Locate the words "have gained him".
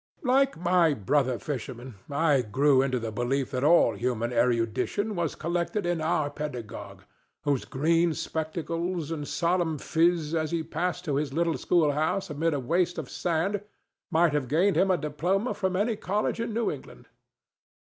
14.33-14.89